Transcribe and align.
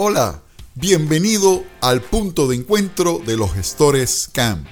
Hola, 0.00 0.40
bienvenido 0.76 1.64
al 1.80 2.00
punto 2.00 2.46
de 2.46 2.54
encuentro 2.54 3.18
de 3.26 3.36
los 3.36 3.52
gestores 3.52 4.30
CAM. 4.32 4.64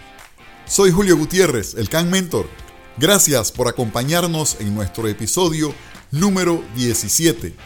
Soy 0.67 0.93
Julio 0.93 1.17
Gutiérrez, 1.17 1.75
el 1.75 1.89
CAM 1.89 2.11
Mentor. 2.11 2.49
Gracias 2.97 3.51
por 3.51 3.67
acompañarnos 3.67 4.57
en 4.61 4.73
nuestro 4.73 5.09
episodio 5.09 5.75
número 6.13 6.63
17. 6.77 7.57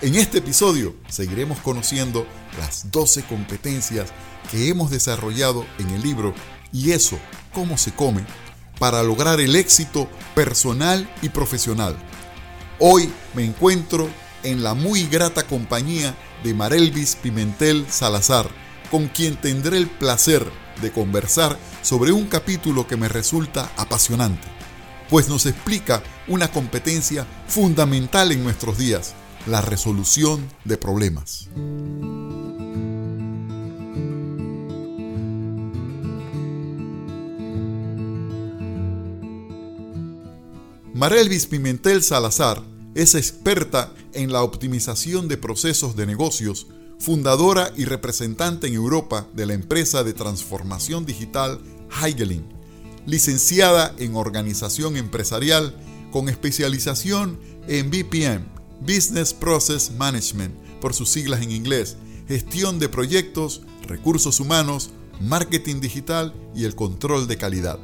En 0.00 0.14
este 0.14 0.38
episodio 0.38 0.94
seguiremos 1.10 1.58
conociendo 1.58 2.26
las 2.58 2.90
12 2.90 3.24
competencias 3.24 4.10
que 4.50 4.70
hemos 4.70 4.90
desarrollado 4.90 5.66
en 5.78 5.90
el 5.90 6.00
libro 6.00 6.32
Y 6.72 6.92
eso, 6.92 7.18
cómo 7.52 7.76
se 7.76 7.94
come, 7.94 8.24
para 8.78 9.02
lograr 9.02 9.40
el 9.40 9.56
éxito 9.56 10.08
personal 10.34 11.06
y 11.20 11.28
profesional. 11.28 11.98
Hoy 12.78 13.12
me 13.34 13.44
encuentro 13.44 14.08
en 14.44 14.62
la 14.62 14.74
muy 14.74 15.06
grata 15.06 15.42
compañía 15.42 16.14
de 16.44 16.54
Marelvis 16.54 17.16
Pimentel 17.16 17.86
Salazar, 17.90 18.48
con 18.90 19.08
quien 19.08 19.36
tendré 19.36 19.78
el 19.78 19.88
placer 19.88 20.46
de 20.80 20.92
conversar 20.92 21.58
sobre 21.82 22.12
un 22.12 22.26
capítulo 22.26 22.86
que 22.86 22.96
me 22.96 23.08
resulta 23.08 23.72
apasionante, 23.76 24.46
pues 25.08 25.28
nos 25.28 25.46
explica 25.46 26.02
una 26.28 26.48
competencia 26.48 27.26
fundamental 27.48 28.30
en 28.32 28.44
nuestros 28.44 28.78
días, 28.78 29.14
la 29.46 29.60
resolución 29.60 30.48
de 30.64 30.76
problemas. 30.76 31.48
Marelvis 40.94 41.46
Pimentel 41.46 42.02
Salazar 42.02 42.73
es 42.94 43.14
experta 43.14 43.92
en 44.12 44.32
la 44.32 44.42
optimización 44.42 45.28
de 45.28 45.36
procesos 45.36 45.96
de 45.96 46.06
negocios, 46.06 46.68
fundadora 46.98 47.72
y 47.76 47.84
representante 47.84 48.68
en 48.68 48.74
Europa 48.74 49.26
de 49.34 49.46
la 49.46 49.54
empresa 49.54 50.04
de 50.04 50.12
transformación 50.12 51.04
digital 51.04 51.60
Heigelin, 52.02 52.44
licenciada 53.06 53.94
en 53.98 54.14
organización 54.14 54.96
empresarial 54.96 55.74
con 56.12 56.28
especialización 56.28 57.38
en 57.66 57.90
BPM, 57.90 58.46
Business 58.80 59.34
Process 59.34 59.90
Management, 59.90 60.54
por 60.80 60.94
sus 60.94 61.10
siglas 61.10 61.42
en 61.42 61.50
inglés, 61.50 61.96
gestión 62.28 62.78
de 62.78 62.88
proyectos, 62.88 63.62
recursos 63.86 64.38
humanos, 64.38 64.90
marketing 65.20 65.80
digital 65.80 66.32
y 66.54 66.64
el 66.64 66.74
control 66.74 67.26
de 67.26 67.36
calidad. 67.36 67.78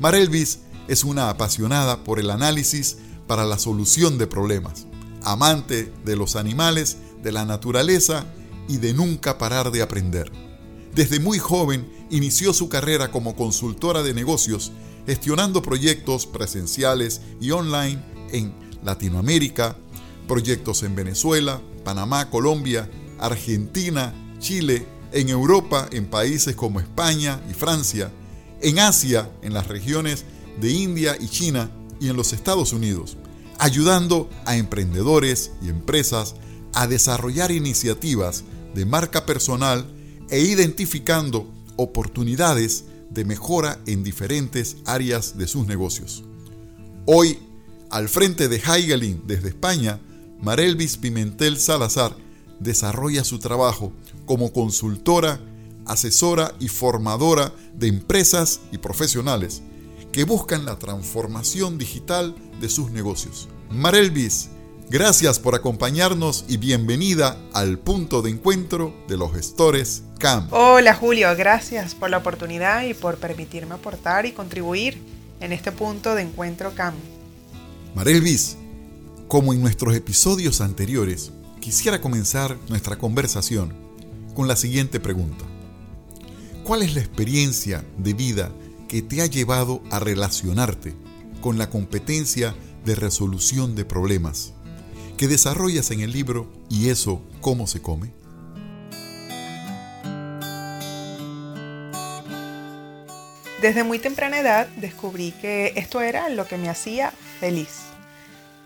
Marelvis 0.00 0.60
es 0.88 1.04
una 1.04 1.30
apasionada 1.30 2.02
por 2.02 2.18
el 2.18 2.30
análisis 2.30 2.98
para 3.32 3.46
la 3.46 3.58
solución 3.58 4.18
de 4.18 4.26
problemas, 4.26 4.86
amante 5.22 5.90
de 6.04 6.16
los 6.16 6.36
animales, 6.36 6.98
de 7.22 7.32
la 7.32 7.46
naturaleza 7.46 8.26
y 8.68 8.76
de 8.76 8.92
nunca 8.92 9.38
parar 9.38 9.70
de 9.70 9.80
aprender. 9.80 10.30
Desde 10.94 11.18
muy 11.18 11.38
joven 11.38 11.90
inició 12.10 12.52
su 12.52 12.68
carrera 12.68 13.10
como 13.10 13.34
consultora 13.34 14.02
de 14.02 14.12
negocios, 14.12 14.72
gestionando 15.06 15.62
proyectos 15.62 16.26
presenciales 16.26 17.22
y 17.40 17.52
online 17.52 18.04
en 18.32 18.52
Latinoamérica, 18.84 19.78
proyectos 20.28 20.82
en 20.82 20.94
Venezuela, 20.94 21.62
Panamá, 21.84 22.28
Colombia, 22.28 22.90
Argentina, 23.18 24.12
Chile, 24.40 24.86
en 25.10 25.30
Europa, 25.30 25.88
en 25.90 26.04
países 26.04 26.54
como 26.54 26.80
España 26.80 27.40
y 27.50 27.54
Francia, 27.54 28.12
en 28.60 28.78
Asia, 28.78 29.30
en 29.40 29.54
las 29.54 29.68
regiones 29.68 30.26
de 30.60 30.70
India 30.70 31.16
y 31.18 31.28
China 31.28 31.70
y 31.98 32.10
en 32.10 32.16
los 32.16 32.34
Estados 32.34 32.74
Unidos 32.74 33.16
ayudando 33.62 34.28
a 34.44 34.56
emprendedores 34.56 35.52
y 35.62 35.68
empresas 35.68 36.34
a 36.74 36.88
desarrollar 36.88 37.52
iniciativas 37.52 38.42
de 38.74 38.84
marca 38.84 39.24
personal 39.24 39.86
e 40.30 40.40
identificando 40.40 41.48
oportunidades 41.76 42.86
de 43.10 43.24
mejora 43.24 43.78
en 43.86 44.02
diferentes 44.02 44.78
áreas 44.84 45.38
de 45.38 45.46
sus 45.46 45.64
negocios. 45.68 46.24
Hoy, 47.06 47.38
al 47.88 48.08
frente 48.08 48.48
de 48.48 48.56
Heigelin 48.56 49.22
desde 49.28 49.50
España, 49.50 50.00
Marelvis 50.40 50.96
Pimentel 50.96 51.56
Salazar 51.56 52.16
desarrolla 52.58 53.22
su 53.22 53.38
trabajo 53.38 53.92
como 54.26 54.52
consultora, 54.52 55.38
asesora 55.86 56.52
y 56.58 56.66
formadora 56.66 57.54
de 57.74 57.86
empresas 57.86 58.58
y 58.72 58.78
profesionales 58.78 59.62
que 60.12 60.24
buscan 60.24 60.66
la 60.66 60.78
transformación 60.78 61.78
digital 61.78 62.36
de 62.60 62.68
sus 62.68 62.90
negocios. 62.90 63.48
Marelvis, 63.70 64.50
gracias 64.90 65.38
por 65.40 65.54
acompañarnos 65.54 66.44
y 66.48 66.58
bienvenida 66.58 67.38
al 67.54 67.78
punto 67.78 68.20
de 68.20 68.30
encuentro 68.30 68.94
de 69.08 69.16
los 69.16 69.32
gestores 69.32 70.02
CAM. 70.18 70.48
Hola 70.50 70.94
Julio, 70.94 71.34
gracias 71.34 71.94
por 71.94 72.10
la 72.10 72.18
oportunidad 72.18 72.84
y 72.84 72.92
por 72.92 73.16
permitirme 73.16 73.74
aportar 73.74 74.26
y 74.26 74.32
contribuir 74.32 74.98
en 75.40 75.52
este 75.52 75.72
punto 75.72 76.14
de 76.14 76.22
encuentro 76.22 76.74
CAM. 76.74 76.94
Marelvis, 77.94 78.58
como 79.28 79.54
en 79.54 79.62
nuestros 79.62 79.96
episodios 79.96 80.60
anteriores, 80.60 81.32
quisiera 81.58 82.02
comenzar 82.02 82.58
nuestra 82.68 82.98
conversación 82.98 83.72
con 84.34 84.46
la 84.46 84.56
siguiente 84.56 85.00
pregunta. 85.00 85.46
¿Cuál 86.64 86.82
es 86.82 86.94
la 86.94 87.00
experiencia 87.00 87.82
de 87.96 88.12
vida 88.12 88.52
que 88.92 89.00
te 89.00 89.22
ha 89.22 89.26
llevado 89.26 89.82
a 89.90 90.00
relacionarte 90.00 90.92
con 91.40 91.56
la 91.56 91.70
competencia 91.70 92.54
de 92.84 92.94
resolución 92.94 93.74
de 93.74 93.86
problemas 93.86 94.52
que 95.16 95.28
desarrollas 95.28 95.90
en 95.92 96.00
el 96.00 96.12
libro 96.12 96.52
¿Y 96.68 96.90
eso 96.90 97.22
cómo 97.40 97.66
se 97.66 97.80
come? 97.80 98.12
Desde 103.62 103.82
muy 103.82 103.98
temprana 103.98 104.38
edad 104.38 104.68
descubrí 104.76 105.32
que 105.40 105.72
esto 105.76 106.02
era 106.02 106.28
lo 106.28 106.46
que 106.46 106.58
me 106.58 106.68
hacía 106.68 107.14
feliz. 107.40 107.84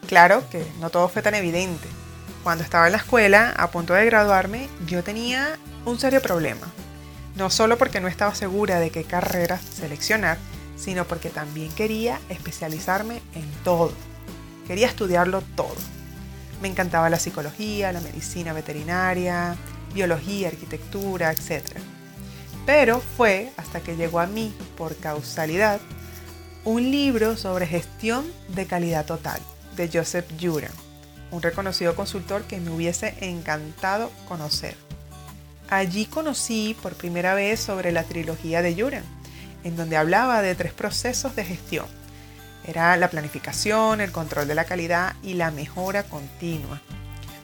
Claro 0.08 0.42
que 0.50 0.66
no 0.80 0.90
todo 0.90 1.08
fue 1.08 1.22
tan 1.22 1.36
evidente. 1.36 1.86
Cuando 2.42 2.64
estaba 2.64 2.86
en 2.86 2.92
la 2.92 2.98
escuela, 2.98 3.54
a 3.56 3.70
punto 3.70 3.94
de 3.94 4.04
graduarme, 4.06 4.68
yo 4.88 5.04
tenía 5.04 5.56
un 5.84 6.00
serio 6.00 6.20
problema 6.20 6.66
no 7.36 7.50
solo 7.50 7.76
porque 7.76 8.00
no 8.00 8.08
estaba 8.08 8.34
segura 8.34 8.80
de 8.80 8.90
qué 8.90 9.04
carrera 9.04 9.58
seleccionar, 9.58 10.38
sino 10.76 11.04
porque 11.06 11.30
también 11.30 11.70
quería 11.72 12.18
especializarme 12.28 13.22
en 13.34 13.50
todo. 13.62 13.92
Quería 14.66 14.86
estudiarlo 14.86 15.42
todo. 15.54 15.76
Me 16.62 16.68
encantaba 16.68 17.10
la 17.10 17.18
psicología, 17.18 17.92
la 17.92 18.00
medicina 18.00 18.52
veterinaria, 18.52 19.54
biología, 19.94 20.48
arquitectura, 20.48 21.30
etc. 21.30 21.62
Pero 22.64 23.00
fue 23.00 23.52
hasta 23.56 23.80
que 23.80 23.96
llegó 23.96 24.20
a 24.20 24.26
mí, 24.26 24.54
por 24.76 24.96
causalidad, 24.96 25.80
un 26.64 26.90
libro 26.90 27.36
sobre 27.36 27.66
gestión 27.66 28.24
de 28.48 28.66
calidad 28.66 29.04
total 29.04 29.40
de 29.76 29.90
Joseph 29.92 30.26
Juran, 30.40 30.72
un 31.30 31.42
reconocido 31.42 31.94
consultor 31.94 32.42
que 32.44 32.58
me 32.60 32.70
hubiese 32.70 33.14
encantado 33.20 34.10
conocer. 34.26 34.85
Allí 35.68 36.06
conocí 36.06 36.76
por 36.80 36.94
primera 36.94 37.34
vez 37.34 37.58
sobre 37.58 37.90
la 37.90 38.04
trilogía 38.04 38.62
de 38.62 38.74
Yuran, 38.74 39.02
en 39.64 39.76
donde 39.76 39.96
hablaba 39.96 40.40
de 40.42 40.54
tres 40.54 40.72
procesos 40.72 41.34
de 41.34 41.44
gestión. 41.44 41.86
Era 42.66 42.96
la 42.96 43.10
planificación, 43.10 44.00
el 44.00 44.12
control 44.12 44.46
de 44.46 44.54
la 44.54 44.64
calidad 44.64 45.14
y 45.22 45.34
la 45.34 45.50
mejora 45.50 46.04
continua. 46.04 46.80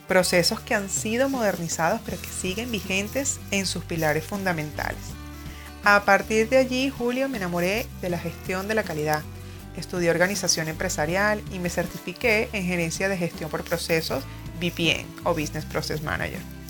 Procesos 0.06 0.60
que 0.60 0.74
han 0.74 0.88
sido 0.88 1.28
modernizados 1.28 2.00
pero 2.04 2.20
que 2.20 2.28
siguen 2.28 2.70
vigentes 2.70 3.40
en 3.50 3.66
sus 3.66 3.84
pilares 3.84 4.24
fundamentales. 4.24 5.00
A 5.84 6.04
partir 6.04 6.48
de 6.48 6.58
allí, 6.58 6.90
Julio, 6.90 7.28
me 7.28 7.38
enamoré 7.38 7.86
de 8.00 8.10
la 8.10 8.18
gestión 8.18 8.68
de 8.68 8.74
la 8.74 8.84
calidad. 8.84 9.22
Estudié 9.76 10.10
organización 10.10 10.68
empresarial 10.68 11.42
y 11.52 11.58
me 11.58 11.70
certifiqué 11.70 12.48
en 12.52 12.64
gerencia 12.64 13.08
de 13.08 13.16
gestión 13.16 13.50
por 13.50 13.64
procesos 13.64 14.22
BPM 14.60 15.06
o 15.24 15.34
Business 15.34 15.64
Process 15.64 16.02
Manager. 16.02 16.61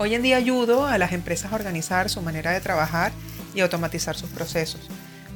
Hoy 0.00 0.14
en 0.14 0.22
día 0.22 0.36
ayudo 0.36 0.86
a 0.86 0.96
las 0.96 1.10
empresas 1.10 1.52
a 1.52 1.56
organizar 1.56 2.08
su 2.08 2.22
manera 2.22 2.52
de 2.52 2.60
trabajar 2.60 3.10
y 3.52 3.60
automatizar 3.62 4.16
sus 4.16 4.30
procesos, 4.30 4.82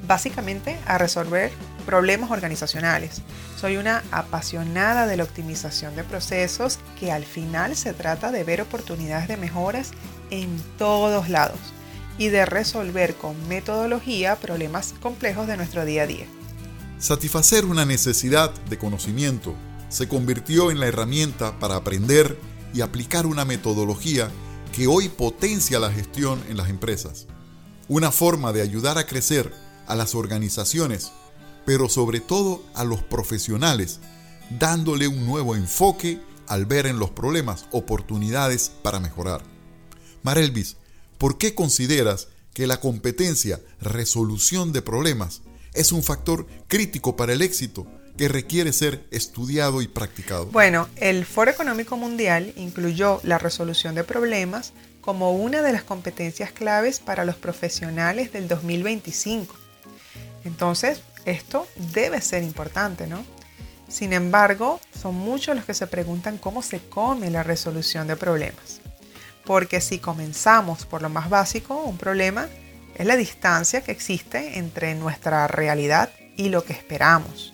básicamente 0.06 0.78
a 0.86 0.98
resolver 0.98 1.50
problemas 1.84 2.30
organizacionales. 2.30 3.22
Soy 3.60 3.76
una 3.76 4.04
apasionada 4.12 5.08
de 5.08 5.16
la 5.16 5.24
optimización 5.24 5.96
de 5.96 6.04
procesos 6.04 6.78
que 7.00 7.10
al 7.10 7.24
final 7.24 7.74
se 7.74 7.92
trata 7.92 8.30
de 8.30 8.44
ver 8.44 8.60
oportunidades 8.60 9.26
de 9.26 9.36
mejoras 9.36 9.90
en 10.30 10.62
todos 10.78 11.28
lados 11.28 11.58
y 12.16 12.28
de 12.28 12.46
resolver 12.46 13.16
con 13.16 13.48
metodología 13.48 14.36
problemas 14.36 14.94
complejos 15.02 15.48
de 15.48 15.56
nuestro 15.56 15.84
día 15.84 16.04
a 16.04 16.06
día. 16.06 16.26
Satisfacer 16.98 17.64
una 17.64 17.84
necesidad 17.84 18.54
de 18.70 18.78
conocimiento 18.78 19.56
se 19.88 20.06
convirtió 20.06 20.70
en 20.70 20.78
la 20.78 20.86
herramienta 20.86 21.58
para 21.58 21.74
aprender 21.74 22.38
y 22.72 22.80
aplicar 22.80 23.26
una 23.26 23.44
metodología 23.44 24.30
que 24.72 24.86
hoy 24.86 25.10
potencia 25.10 25.78
la 25.78 25.92
gestión 25.92 26.42
en 26.48 26.56
las 26.56 26.70
empresas. 26.70 27.26
Una 27.88 28.10
forma 28.10 28.52
de 28.52 28.62
ayudar 28.62 28.96
a 28.96 29.06
crecer 29.06 29.52
a 29.86 29.94
las 29.94 30.14
organizaciones, 30.14 31.12
pero 31.66 31.90
sobre 31.90 32.20
todo 32.20 32.62
a 32.74 32.84
los 32.84 33.02
profesionales, 33.02 34.00
dándole 34.58 35.08
un 35.08 35.26
nuevo 35.26 35.54
enfoque 35.54 36.20
al 36.48 36.64
ver 36.64 36.86
en 36.86 36.98
los 36.98 37.10
problemas 37.10 37.66
oportunidades 37.70 38.72
para 38.82 38.98
mejorar. 38.98 39.42
Marelvis, 40.22 40.76
¿por 41.19 41.36
qué 41.36 41.54
consideras 41.54 42.28
que 42.54 42.66
la 42.66 42.80
competencia 42.80 43.60
resolución 43.80 44.72
de 44.72 44.82
problemas 44.82 45.42
es 45.74 45.92
un 45.92 46.02
factor 46.02 46.46
crítico 46.66 47.14
para 47.16 47.32
el 47.34 47.42
éxito 47.42 47.86
que 48.16 48.28
requiere 48.28 48.72
ser 48.72 49.04
estudiado 49.10 49.82
y 49.82 49.88
practicado? 49.88 50.46
Bueno, 50.46 50.88
el 50.96 51.24
Foro 51.24 51.50
Económico 51.50 51.96
Mundial 51.96 52.52
incluyó 52.56 53.20
la 53.22 53.38
resolución 53.38 53.94
de 53.94 54.04
problemas 54.04 54.72
como 55.00 55.32
una 55.32 55.62
de 55.62 55.72
las 55.72 55.82
competencias 55.82 56.52
claves 56.52 57.00
para 57.00 57.24
los 57.24 57.36
profesionales 57.36 58.32
del 58.32 58.48
2025. 58.48 59.54
Entonces, 60.44 61.02
esto 61.24 61.66
debe 61.92 62.20
ser 62.20 62.42
importante, 62.42 63.06
¿no? 63.06 63.24
Sin 63.88 64.12
embargo, 64.12 64.80
son 64.98 65.14
muchos 65.14 65.54
los 65.54 65.64
que 65.64 65.74
se 65.74 65.86
preguntan 65.86 66.38
cómo 66.38 66.62
se 66.62 66.80
come 66.80 67.30
la 67.30 67.42
resolución 67.42 68.06
de 68.06 68.16
problemas. 68.16 68.80
Porque 69.44 69.80
si 69.80 69.98
comenzamos 69.98 70.86
por 70.86 71.02
lo 71.02 71.08
más 71.08 71.28
básico, 71.28 71.82
un 71.82 71.98
problema 71.98 72.48
es 72.94 73.06
la 73.06 73.16
distancia 73.16 73.82
que 73.82 73.92
existe 73.92 74.58
entre 74.58 74.94
nuestra 74.94 75.46
realidad 75.46 76.10
y 76.36 76.48
lo 76.48 76.64
que 76.64 76.72
esperamos. 76.72 77.52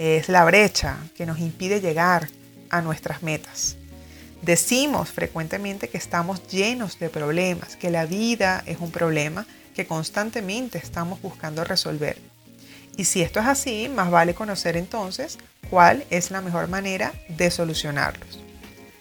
Es 0.00 0.30
la 0.30 0.46
brecha 0.46 0.96
que 1.14 1.26
nos 1.26 1.40
impide 1.40 1.82
llegar 1.82 2.26
a 2.70 2.80
nuestras 2.80 3.22
metas. 3.22 3.76
Decimos 4.40 5.10
frecuentemente 5.10 5.90
que 5.90 5.98
estamos 5.98 6.48
llenos 6.48 6.98
de 6.98 7.10
problemas, 7.10 7.76
que 7.76 7.90
la 7.90 8.06
vida 8.06 8.62
es 8.64 8.78
un 8.80 8.90
problema 8.92 9.44
que 9.74 9.86
constantemente 9.86 10.78
estamos 10.78 11.20
buscando 11.20 11.64
resolver. 11.64 12.16
Y 12.96 13.04
si 13.04 13.20
esto 13.20 13.40
es 13.40 13.46
así, 13.46 13.90
más 13.94 14.10
vale 14.10 14.34
conocer 14.34 14.78
entonces 14.78 15.36
cuál 15.68 16.06
es 16.08 16.30
la 16.30 16.40
mejor 16.40 16.68
manera 16.68 17.12
de 17.28 17.50
solucionarlos. 17.50 18.40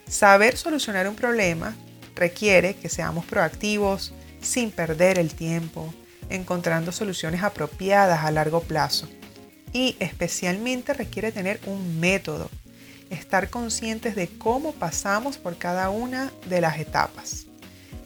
Saber 0.06 0.58
solucionar 0.58 1.08
un 1.08 1.16
problema 1.16 1.78
requiere 2.14 2.76
que 2.76 2.90
seamos 2.90 3.24
proactivos, 3.24 4.14
sin 4.42 4.70
perder 4.70 5.18
el 5.18 5.34
tiempo, 5.34 5.94
encontrando 6.30 6.92
soluciones 6.92 7.42
apropiadas 7.42 8.26
a 8.26 8.32
largo 8.32 8.60
plazo. 8.60 9.08
Y 9.74 9.96
especialmente 10.00 10.94
requiere 10.94 11.32
tener 11.32 11.60
un 11.66 12.00
método, 12.00 12.50
estar 13.10 13.50
conscientes 13.50 14.16
de 14.16 14.28
cómo 14.28 14.74
pasamos 14.74 15.38
por 15.38 15.58
cada 15.58 15.90
una 15.90 16.32
de 16.48 16.62
las 16.62 16.80
etapas. 16.80 17.46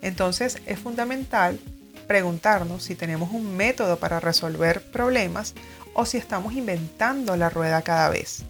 Entonces 0.02 0.60
es 0.66 0.80
fundamental 0.80 1.60
preguntarnos 2.08 2.84
si 2.84 2.96
tenemos 2.96 3.32
un 3.32 3.56
método 3.56 3.98
para 3.98 4.20
resolver 4.20 4.84
problemas 4.92 5.54
o 5.94 6.06
si 6.06 6.18
estamos 6.18 6.54
inventando 6.54 7.36
la 7.38 7.50
rueda 7.50 7.82
cada 7.82 8.10
vez. 8.10 8.44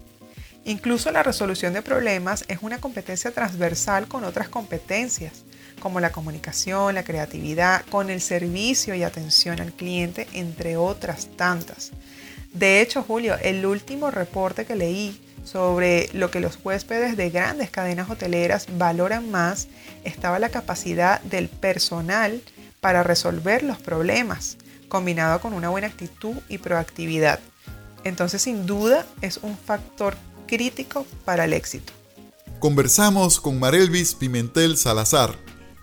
Incluso 0.64 1.10
la 1.10 1.22
resolución 1.22 1.74
de 1.74 1.82
problemas 1.82 2.44
es 2.48 2.58
una 2.62 2.80
competencia 2.80 3.30
transversal 3.30 4.08
con 4.08 4.24
otras 4.24 4.48
competencias, 4.48 5.44
como 5.78 6.00
la 6.00 6.10
comunicación, 6.10 6.94
la 6.94 7.04
creatividad, 7.04 7.84
con 7.90 8.08
el 8.08 8.22
servicio 8.22 8.94
y 8.94 9.02
atención 9.02 9.60
al 9.60 9.72
cliente, 9.72 10.26
entre 10.32 10.78
otras 10.78 11.28
tantas. 11.36 11.90
De 12.54 12.80
hecho, 12.80 13.02
Julio, 13.02 13.36
el 13.42 13.66
último 13.66 14.12
reporte 14.12 14.64
que 14.64 14.76
leí 14.76 15.20
sobre 15.44 16.08
lo 16.12 16.30
que 16.30 16.38
los 16.38 16.58
huéspedes 16.62 17.16
de 17.16 17.30
grandes 17.30 17.68
cadenas 17.68 18.08
hoteleras 18.08 18.66
valoran 18.78 19.28
más 19.30 19.66
estaba 20.04 20.38
la 20.38 20.50
capacidad 20.50 21.20
del 21.22 21.48
personal 21.48 22.40
para 22.80 23.02
resolver 23.02 23.64
los 23.64 23.78
problemas, 23.78 24.56
combinado 24.88 25.40
con 25.40 25.52
una 25.52 25.68
buena 25.68 25.88
actitud 25.88 26.36
y 26.48 26.58
proactividad. 26.58 27.40
Entonces, 28.04 28.42
sin 28.42 28.66
duda, 28.66 29.04
es 29.20 29.38
un 29.38 29.58
factor 29.58 30.16
crítico 30.46 31.06
para 31.24 31.46
el 31.46 31.54
éxito. 31.54 31.92
Conversamos 32.60 33.40
con 33.40 33.58
Marelvis 33.58 34.14
Pimentel 34.14 34.76
Salazar, 34.76 35.34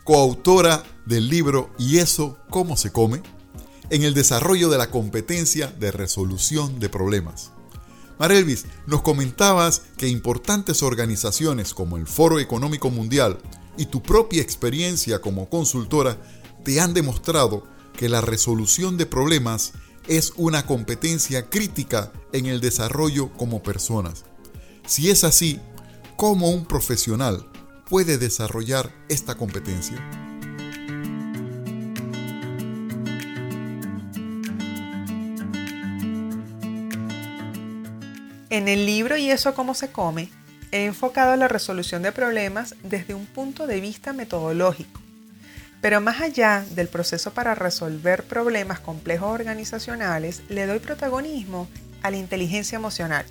coautora 0.05 0.83
del 1.05 1.27
libro 1.27 1.69
¿Y 1.77 1.97
eso 1.97 2.37
cómo 2.49 2.77
se 2.77 2.93
come? 2.93 3.21
En 3.91 4.03
el 4.03 4.13
desarrollo 4.13 4.69
de 4.69 4.77
la 4.77 4.89
competencia 4.89 5.67
de 5.67 5.91
resolución 5.91 6.79
de 6.79 6.89
problemas. 6.89 7.51
Marelvis, 8.17 8.65
nos 8.87 9.01
comentabas 9.01 9.81
que 9.97 10.07
importantes 10.07 10.81
organizaciones 10.81 11.73
como 11.73 11.97
el 11.97 12.07
Foro 12.07 12.39
Económico 12.39 12.89
Mundial 12.89 13.37
y 13.77 13.87
tu 13.87 14.01
propia 14.01 14.41
experiencia 14.41 15.19
como 15.19 15.49
consultora 15.49 16.17
te 16.63 16.79
han 16.79 16.93
demostrado 16.93 17.67
que 17.97 18.07
la 18.07 18.21
resolución 18.21 18.97
de 18.97 19.05
problemas 19.05 19.73
es 20.07 20.33
una 20.37 20.65
competencia 20.65 21.49
crítica 21.49 22.13
en 22.31 22.45
el 22.45 22.61
desarrollo 22.61 23.33
como 23.33 23.61
personas. 23.61 24.23
Si 24.87 25.09
es 25.09 25.25
así, 25.25 25.59
¿cómo 26.15 26.49
un 26.49 26.65
profesional 26.65 27.45
puede 27.89 28.17
desarrollar 28.17 28.93
esta 29.09 29.35
competencia? 29.35 30.20
En 38.51 38.67
el 38.67 38.85
libro 38.85 39.15
Y 39.15 39.31
eso 39.31 39.55
cómo 39.55 39.73
se 39.73 39.93
come, 39.93 40.29
he 40.73 40.83
enfocado 40.83 41.37
la 41.37 41.47
resolución 41.47 42.01
de 42.01 42.11
problemas 42.11 42.75
desde 42.83 43.13
un 43.13 43.25
punto 43.25 43.65
de 43.65 43.79
vista 43.79 44.11
metodológico. 44.11 44.99
Pero 45.79 46.01
más 46.01 46.19
allá 46.19 46.65
del 46.71 46.89
proceso 46.89 47.33
para 47.33 47.55
resolver 47.55 48.25
problemas 48.25 48.81
complejos 48.81 49.29
organizacionales, 49.29 50.41
le 50.49 50.65
doy 50.65 50.79
protagonismo 50.79 51.69
a 52.01 52.11
la 52.11 52.17
inteligencia 52.17 52.75
emocional 52.75 53.25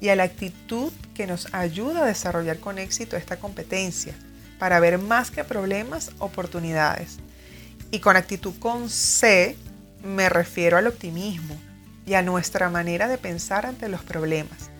y 0.00 0.08
a 0.08 0.16
la 0.16 0.24
actitud 0.24 0.92
que 1.14 1.28
nos 1.28 1.54
ayuda 1.54 2.02
a 2.02 2.06
desarrollar 2.06 2.58
con 2.58 2.80
éxito 2.80 3.16
esta 3.16 3.36
competencia 3.36 4.14
para 4.58 4.80
ver 4.80 4.98
más 4.98 5.30
que 5.30 5.44
problemas, 5.44 6.10
oportunidades. 6.18 7.18
Y 7.92 8.00
con 8.00 8.16
actitud 8.16 8.54
con 8.58 8.90
C 8.90 9.56
me 10.02 10.28
refiero 10.28 10.76
al 10.76 10.88
optimismo 10.88 11.56
y 12.06 12.14
a 12.14 12.22
nuestra 12.22 12.70
manera 12.70 13.08
de 13.08 13.18
pensar 13.18 13.66
ante 13.66 13.88
los 13.88 14.02
problemas. 14.02 14.70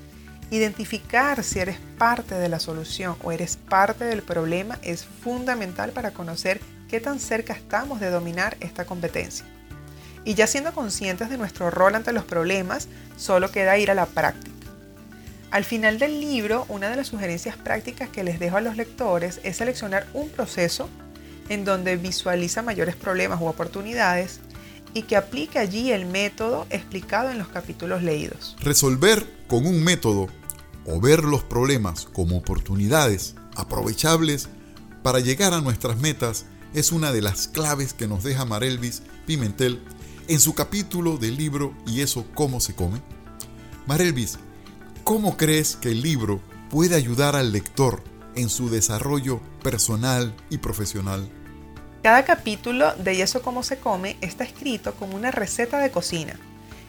Identificar 0.51 1.43
si 1.43 1.59
eres 1.59 1.79
parte 1.99 2.37
de 2.37 2.49
la 2.49 2.61
solución 2.61 3.17
o 3.25 3.33
eres 3.33 3.57
parte 3.57 4.05
del 4.05 4.23
problema 4.23 4.79
es 4.83 5.05
fundamental 5.05 5.91
para 5.91 6.13
conocer 6.13 6.61
qué 6.89 7.01
tan 7.01 7.19
cerca 7.19 7.53
estamos 7.53 7.99
de 7.99 8.11
dominar 8.11 8.57
esta 8.61 8.85
competencia. 8.85 9.45
Y 10.25 10.35
ya 10.35 10.47
siendo 10.47 10.73
conscientes 10.73 11.31
de 11.31 11.37
nuestro 11.37 11.71
rol 11.71 11.97
ante 11.97 12.13
los 12.13 12.25
problemas, 12.25 12.89
solo 13.17 13.51
queda 13.51 13.79
ir 13.79 13.91
a 13.91 13.95
la 13.95 14.07
práctica. 14.07 14.55
Al 15.51 15.65
final 15.65 15.99
del 15.99 16.21
libro, 16.21 16.65
una 16.69 16.91
de 16.91 16.97
las 16.97 17.09
sugerencias 17.09 17.57
prácticas 17.57 18.09
que 18.09 18.25
les 18.25 18.39
dejo 18.39 18.57
a 18.57 18.61
los 18.61 18.77
lectores 18.77 19.41
es 19.43 19.57
seleccionar 19.57 20.07
un 20.13 20.29
proceso 20.29 20.89
en 21.49 21.65
donde 21.65 21.97
visualiza 21.97 22.63
mayores 22.63 22.97
problemas 22.97 23.41
u 23.41 23.47
oportunidades 23.47 24.41
y 24.97 25.03
que 25.03 25.17
aplique 25.17 25.59
allí 25.59 25.93
el 25.93 26.07
método 26.07 26.67
explicado 26.71 27.31
en 27.31 27.37
los 27.37 27.49
capítulos 27.49 28.03
leídos. 28.03 28.57
Resolver 28.61 29.45
con 29.47 29.67
un 29.67 29.85
método 29.85 30.29
o 30.87 31.01
ver 31.03 31.23
los 31.23 31.45
problemas 31.45 32.07
como 32.07 32.39
oportunidades 32.39 33.35
aprovechables 33.57 34.49
para 35.03 35.21
llegar 35.21 35.53
a 35.53 35.61
nuestras 35.61 35.99
metas 35.99 36.47
es 36.73 36.93
una 36.93 37.13
de 37.13 37.21
las 37.21 37.47
claves 37.47 37.93
que 37.93 38.09
nos 38.09 38.25
deja 38.25 38.47
Marelvis 38.47 39.03
Pimentel 39.27 39.83
en 40.29 40.41
su 40.41 40.55
capítulo 40.55 41.19
del 41.19 41.37
libro 41.37 41.75
¿Y 41.87 42.01
eso 42.01 42.25
cómo 42.35 42.59
se 42.61 42.75
come? 42.75 43.03
Marelvis, 43.87 44.39
¿Cómo 45.05 45.37
crees 45.37 45.77
que 45.77 45.91
el 45.91 46.01
libro 46.01 46.41
puede 46.71 46.95
ayudar 46.95 47.37
al 47.37 47.53
lector 47.53 48.03
en 48.35 48.49
su 48.49 48.71
desarrollo 48.71 49.43
personal 49.63 50.35
y 50.49 50.57
profesional? 50.57 51.31
Cada 52.07 52.25
capítulo 52.25 52.95
de 52.95 53.15
Y 53.15 53.21
eso 53.21 53.43
cómo 53.43 53.65
se 53.65 53.79
come 53.79 54.17
está 54.21 54.45
escrito 54.45 54.95
como 54.95 55.17
una 55.17 55.33
receta 55.33 55.81
de 55.81 55.91
cocina, 55.91 56.39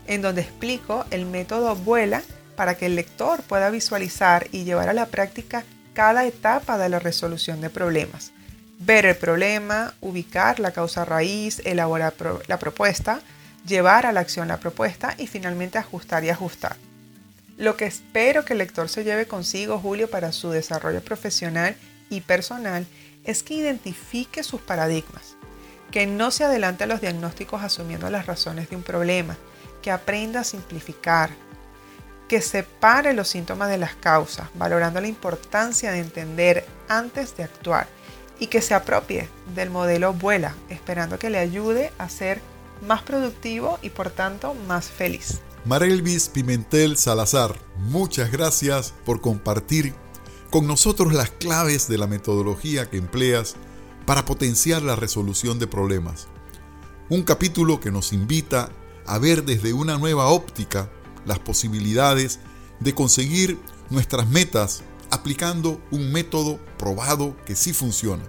en 0.06 0.22
donde 0.22 0.42
explico 0.42 1.08
el 1.10 1.26
método 1.26 1.76
Vuela 1.76 2.22
para 2.56 2.76
que 2.76 2.86
el 2.86 2.96
lector 2.96 3.42
pueda 3.42 3.72
visualizar 3.72 4.46
y 4.52 4.64
llevar 4.64 4.90
a 4.90 4.94
la 4.94 5.08
práctica 5.08 5.64
cada 5.96 6.24
etapa 6.28 6.78
de 6.78 6.90
la 6.90 7.00
resolución 7.00 7.62
de 7.62 7.72
problemas. 7.72 8.32
Ver 8.78 9.08
el 9.08 9.16
problema, 9.16 9.96
ubicar 10.02 10.60
la 10.60 10.70
causa 10.70 11.04
raíz, 11.04 11.64
elaborar 11.66 12.14
la 12.46 12.60
propuesta, 12.60 13.20
llevar 13.66 14.06
a 14.06 14.12
la 14.12 14.20
acción 14.20 14.50
la 14.50 14.60
propuesta 14.60 15.16
y 15.18 15.26
finalmente 15.26 15.80
ajustar 15.80 16.26
y 16.26 16.30
ajustar. 16.30 16.76
Lo 17.58 17.76
que 17.76 17.86
espero 17.86 18.46
que 18.46 18.54
el 18.54 18.60
lector 18.60 18.88
se 18.88 19.04
lleve 19.04 19.26
consigo, 19.26 19.80
Julio, 19.80 20.12
para 20.12 20.32
su 20.32 20.52
desarrollo 20.52 21.02
profesional 21.02 21.76
y 22.12 22.22
personal 22.22 22.86
es 23.28 23.44
que 23.44 23.54
identifique 23.54 24.42
sus 24.42 24.62
paradigmas, 24.62 25.36
que 25.92 26.08
no 26.08 26.32
se 26.32 26.46
adelante 26.46 26.86
a 26.86 26.88
los 26.88 27.02
diagnósticos 27.02 27.62
asumiendo 27.62 28.10
las 28.10 28.26
razones 28.26 28.70
de 28.70 28.78
un 28.78 28.84
problema, 28.84 29.38
que 29.84 29.92
aprenda 29.92 30.40
a 30.40 30.44
simplificar, 30.44 31.30
que 32.28 32.42
separe 32.42 33.14
los 33.14 33.28
síntomas 33.28 33.70
de 33.70 33.78
las 33.78 33.96
causas, 33.96 34.50
valorando 34.56 35.00
la 35.02 35.08
importancia 35.08 35.92
de 35.92 36.00
entender 36.00 36.66
antes 36.88 37.38
de 37.38 37.44
actuar 37.44 37.88
y 38.40 38.48
que 38.48 38.62
se 38.62 38.74
apropie 38.74 39.30
del 39.54 39.70
modelo 39.70 40.14
Vuela, 40.14 40.56
esperando 40.70 41.20
que 41.20 41.30
le 41.30 41.38
ayude 41.38 41.92
a 41.98 42.10
ser 42.10 42.42
más 42.86 43.02
productivo 43.02 43.78
y 43.82 43.90
por 43.90 44.10
tanto 44.10 44.54
más 44.54 44.88
feliz. 44.88 45.42
Marelvis 45.66 46.30
Pimentel 46.30 46.96
Salazar, 46.98 47.60
muchas 47.78 48.32
gracias 48.32 48.94
por 49.06 49.20
compartir 49.20 49.94
con 50.58 50.66
nosotros 50.66 51.14
las 51.14 51.30
claves 51.30 51.88
de 51.88 52.00
la 52.00 52.08
metodología 52.08 52.90
que 52.90 52.98
empleas 52.98 53.54
para 54.08 54.26
potenciar 54.26 54.82
la 54.82 54.96
resolución 54.96 55.60
de 55.60 55.68
problemas. 55.68 56.30
Un 57.10 57.22
capítulo 57.22 57.80
que 57.80 57.92
nos 57.92 58.12
invita 58.12 58.72
a 59.06 59.20
ver 59.20 59.46
desde 59.46 59.74
una 59.74 60.00
nueva 60.00 60.30
óptica 60.30 60.90
las 61.28 61.38
posibilidades 61.38 62.40
de 62.80 62.96
conseguir 62.96 63.60
nuestras 63.92 64.28
metas 64.30 64.82
aplicando 65.12 65.80
un 65.92 66.12
método 66.12 66.60
probado 66.80 67.38
que 67.46 67.56
sí 67.56 67.72
funciona. 67.72 68.24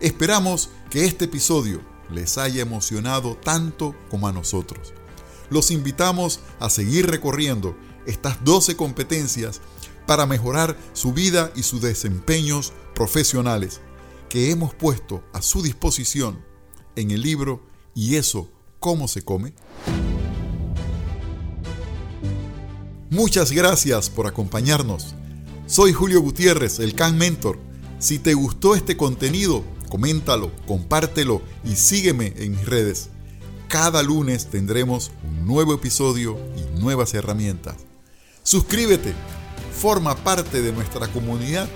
Esperamos 0.00 0.68
que 0.90 1.06
este 1.06 1.24
episodio 1.24 1.80
les 2.10 2.36
haya 2.36 2.60
emocionado 2.60 3.38
tanto 3.38 3.94
como 4.10 4.28
a 4.28 4.32
nosotros. 4.32 4.92
Los 5.48 5.70
invitamos 5.70 6.40
a 6.60 6.68
seguir 6.68 7.06
recorriendo 7.06 7.74
estas 8.04 8.44
12 8.44 8.76
competencias 8.76 9.62
para 10.08 10.24
mejorar 10.24 10.74
su 10.94 11.12
vida 11.12 11.52
y 11.54 11.62
sus 11.62 11.82
desempeños 11.82 12.72
profesionales 12.94 13.82
que 14.30 14.50
hemos 14.50 14.72
puesto 14.72 15.22
a 15.34 15.42
su 15.42 15.62
disposición 15.62 16.42
en 16.96 17.10
el 17.10 17.20
libro 17.20 17.62
¿Y 17.94 18.16
eso 18.16 18.48
cómo 18.80 19.06
se 19.06 19.22
come? 19.22 19.52
Muchas 23.10 23.52
gracias 23.52 24.08
por 24.08 24.26
acompañarnos. 24.26 25.14
Soy 25.66 25.92
Julio 25.92 26.22
Gutiérrez, 26.22 26.78
el 26.78 26.94
Can 26.94 27.18
Mentor. 27.18 27.58
Si 27.98 28.18
te 28.18 28.32
gustó 28.32 28.74
este 28.74 28.96
contenido, 28.96 29.62
coméntalo, 29.90 30.52
compártelo 30.66 31.42
y 31.64 31.76
sígueme 31.76 32.32
en 32.38 32.52
mis 32.52 32.64
redes. 32.64 33.10
Cada 33.68 34.02
lunes 34.02 34.46
tendremos 34.48 35.10
un 35.22 35.46
nuevo 35.46 35.74
episodio 35.74 36.38
y 36.56 36.80
nuevas 36.80 37.12
herramientas. 37.12 37.76
Suscríbete, 38.42 39.12
forma 39.78 40.14
parte 40.16 40.60
de 40.60 40.72
nuestra 40.72 41.06
comunidad 41.08 41.68